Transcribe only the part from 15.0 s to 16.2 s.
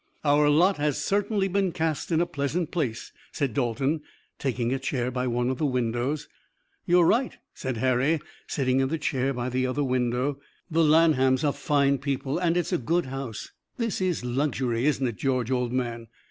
it, George, old man?"